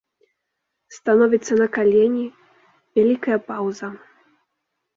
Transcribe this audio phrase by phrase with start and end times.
[0.97, 2.25] Становіцца на калені,
[2.99, 3.87] вялікая паўза.